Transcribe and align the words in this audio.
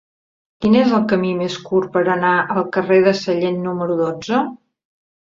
Quin 0.63 0.77
és 0.79 0.95
el 0.99 1.03
camí 1.11 1.33
més 1.43 1.59
curt 1.69 1.93
per 1.99 2.03
anar 2.15 2.33
al 2.57 2.67
carrer 2.79 3.01
de 3.11 3.17
Sallent 3.23 3.65
número 3.71 4.03
dotze? 4.05 4.47